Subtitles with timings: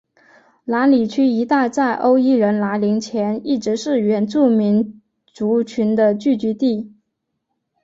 [0.65, 6.91] 兰里区一带在欧裔人来临前一直是原住民族群的聚居地。